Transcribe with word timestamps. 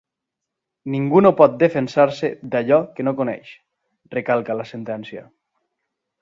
“Ningú 0.93 1.19
no 1.25 1.31
pot 1.41 1.59
defensar-se 1.63 2.31
d’allò 2.55 2.79
que 2.97 3.05
no 3.05 3.13
coneix”, 3.21 3.53
recalca 4.19 4.57
la 4.63 4.67
sentència. 4.73 5.25